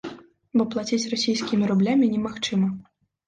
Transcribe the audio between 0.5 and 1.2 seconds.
Бо плаціць